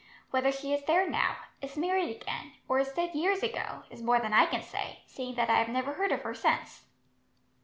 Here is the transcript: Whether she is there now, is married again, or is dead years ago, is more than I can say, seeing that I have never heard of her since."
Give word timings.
Whether 0.31 0.51
she 0.51 0.73
is 0.73 0.83
there 0.85 1.07
now, 1.07 1.35
is 1.61 1.77
married 1.77 2.09
again, 2.23 2.53
or 2.67 2.79
is 2.79 2.91
dead 2.91 3.13
years 3.13 3.43
ago, 3.43 3.83
is 3.91 4.01
more 4.01 4.19
than 4.19 4.33
I 4.33 4.47
can 4.47 4.63
say, 4.63 5.03
seeing 5.05 5.35
that 5.35 5.51
I 5.51 5.59
have 5.59 5.69
never 5.69 5.93
heard 5.93 6.11
of 6.11 6.23
her 6.23 6.33
since." 6.33 6.85